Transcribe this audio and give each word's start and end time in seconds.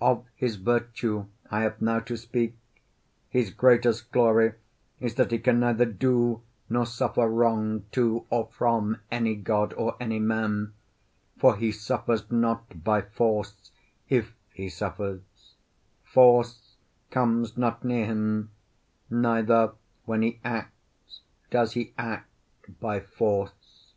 Of 0.00 0.24
his 0.36 0.54
virtue 0.54 1.26
I 1.50 1.62
have 1.62 1.82
now 1.82 1.98
to 1.98 2.16
speak: 2.16 2.54
his 3.28 3.50
greatest 3.50 4.12
glory 4.12 4.52
is 5.00 5.16
that 5.16 5.32
he 5.32 5.40
can 5.40 5.58
neither 5.58 5.86
do 5.86 6.42
nor 6.70 6.86
suffer 6.86 7.26
wrong 7.28 7.86
to 7.90 8.24
or 8.30 8.46
from 8.52 9.00
any 9.10 9.34
god 9.34 9.72
or 9.74 9.96
any 9.98 10.20
man; 10.20 10.72
for 11.36 11.56
he 11.56 11.72
suffers 11.72 12.30
not 12.30 12.84
by 12.84 13.00
force 13.02 13.72
if 14.08 14.36
he 14.52 14.68
suffers; 14.68 15.22
force 16.04 16.76
comes 17.10 17.56
not 17.56 17.84
near 17.84 18.06
him, 18.06 18.52
neither 19.10 19.72
when 20.04 20.22
he 20.22 20.38
acts 20.44 21.22
does 21.50 21.72
he 21.72 21.92
act 21.98 22.78
by 22.78 23.00
force. 23.00 23.94